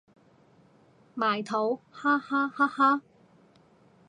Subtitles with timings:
[1.13, 3.03] 埋土哈哈哈哈